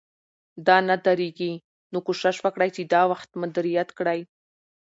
دا 0.67 0.77
نه 0.87 0.95
درېږي، 1.05 1.53
نو 1.91 1.97
کوشش 2.07 2.35
وکړئ 2.41 2.69
چې 2.75 2.81
دا 2.93 3.01
وخت 3.11 3.29
مدیریت 3.41 3.89
کړئ 3.99 4.19